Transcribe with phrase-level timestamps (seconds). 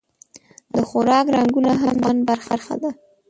[0.73, 2.89] د خوراک رنګونه هم د خوند برخه ده.